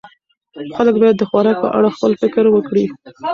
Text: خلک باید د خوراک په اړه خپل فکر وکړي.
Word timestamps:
خلک 0.75 0.95
باید 1.01 1.17
د 1.19 1.23
خوراک 1.29 1.57
په 1.63 1.69
اړه 1.77 1.89
خپل 1.95 2.11
فکر 2.21 2.43
وکړي. 2.49 2.85